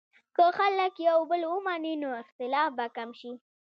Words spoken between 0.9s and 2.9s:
یو بل ومني، نو اختلاف به